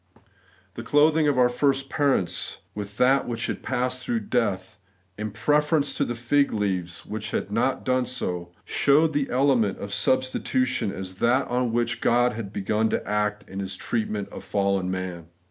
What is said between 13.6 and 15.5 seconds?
treatment of fallen man.